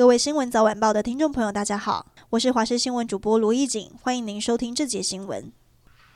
[0.00, 5.52] 各位新闻早晚报的听众朋友，大家好，我是华视新闻主播卢艺锦，欢迎您收听这节新闻。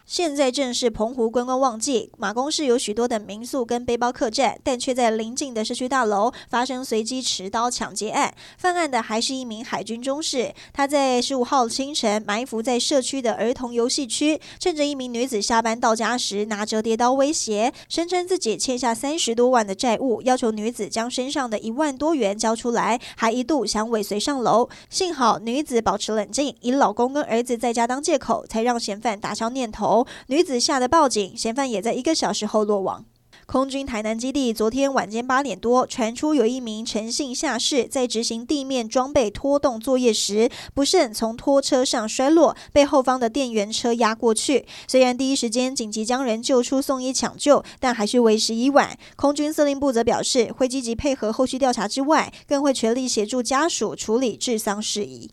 [0.06, 8.34] 现在正是澎湖观光旺季，马公市有许多的民宿跟背包客栈，但却在邻近的社区大楼发生随机持刀抢劫案。
[8.58, 24.68] 犯案的还是一名海军中士，他在十五号清晨埋伏在社区的儿童游戏区，趁着一名女子下班到家时，拿折叠刀威胁，声称自己欠下三十多万的债务，要求女子将身上的一万多元交出来，还一度想尾随上楼。
[24.90, 29.93] 幸好女子保持冷静，以老公跟儿子在家当借口，才让嫌犯打消念头。
[30.28, 33.04] 女子吓得报警，嫌犯也在一个小时后落网。
[33.46, 44.64] 空军台南基地昨天晚间八点多传出，有一名陈姓下士在执行地面装备拖动作业时，不慎从拖车上摔落，被后方的电源车压过去。
[44.88, 48.96] 虽然第一时间紧急将人救出送医抢救，但还是为时已晚。
[49.16, 55.30] 空军司令部则表示，会积极配合后续调查之外，更会全力协助家属处理治丧事宜。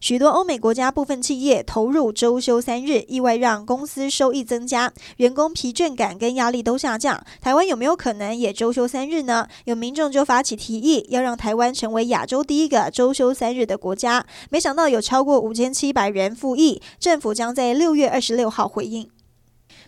[0.00, 7.22] 许多欧美国家部分企业投入周休三日，意外让公司收益增加，员工疲倦感跟压力都下降。
[7.40, 9.46] 台湾有没有可能也周休三日呢？
[9.64, 14.24] 有民众就发起提议，要让台湾成为亚洲第一个周休三日的国家。
[14.48, 19.08] 没想到有超过五千七百人复议，政府将在六月二十六号回应。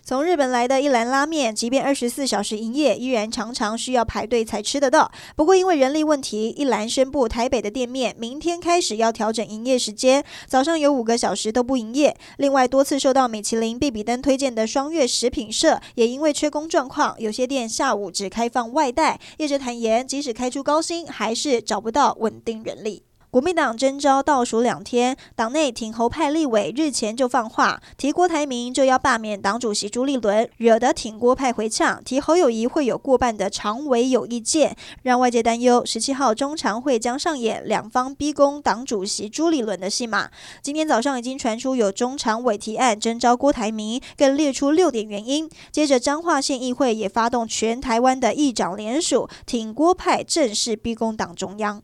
[0.05, 5.09] 从日本来的一兰拉面，即便二十四小时营业，依然常常需要排队才吃得到。
[5.37, 12.17] 不过因为人力问题，一兰宣布台北的店面明天开始要调整营业时间，早上有五个小时都不营业。
[12.39, 19.21] 另外，多次受到米其林必比登推荐的双月食品社，也因为缺工状况，有些店下午只开放外带。
[19.39, 23.05] 业者坦言，即使开出高薪，还是找不到稳定人力。
[23.33, 40.29] 国民党征召倒数两天，党内挺侯派立委日前就放话，提郭台铭就要罢免党主席朱立伦，惹得挺郭派回呛，提侯友谊会有过半的常委有意见，让外界担忧十七号中常会将上演两方逼宫党主席朱立伦的戏码。
[40.61, 45.49] 今天早上已经传出有中常委提案征召郭台铭，更列出六点原因。
[45.71, 51.83] 接着彰化县议会也发动全台湾的议长联署，挺郭派正式逼宫党中央。